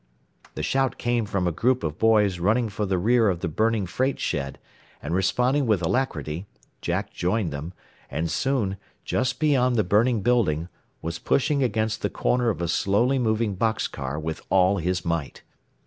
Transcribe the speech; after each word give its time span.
The 0.55 0.63
shout 0.63 0.97
came 0.97 1.27
from 1.27 1.47
a 1.47 1.51
group 1.51 1.83
of 1.83 1.99
boys 1.99 2.39
running 2.39 2.69
for 2.69 2.87
the 2.87 2.97
rear 2.97 3.29
of 3.29 3.41
the 3.41 3.47
burning 3.47 3.85
freight 3.85 4.19
shed, 4.19 4.57
and 4.99 5.13
responding 5.13 5.67
with 5.67 5.83
alacrity, 5.83 6.47
Jack 6.81 7.13
joined 7.13 7.53
them, 7.53 7.71
and 8.09 8.27
soon, 8.31 8.77
just 9.05 9.39
beyond 9.39 9.75
the 9.75 9.83
burning 9.83 10.23
building, 10.23 10.69
was 11.03 11.19
pushing 11.19 11.61
against 11.61 12.01
the 12.01 12.09
corner 12.09 12.49
of 12.49 12.63
a 12.63 12.67
slowly 12.67 13.19
moving 13.19 13.53
box 13.53 13.87
car 13.87 14.19
with 14.19 14.41
all 14.49 14.77
his 14.79 15.05
might. 15.05 15.43